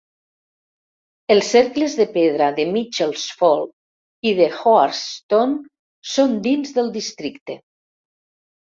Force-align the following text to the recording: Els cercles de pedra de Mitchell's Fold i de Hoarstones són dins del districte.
Els 1.35 1.49
cercles 1.55 1.97
de 1.99 2.07
pedra 2.15 2.47
de 2.61 2.65
Mitchell's 2.77 3.27
Fold 3.43 4.27
i 4.31 4.35
de 4.41 4.49
Hoarstones 4.57 6.13
són 6.17 6.37
dins 6.51 6.77
del 6.81 6.95
districte. 7.01 7.63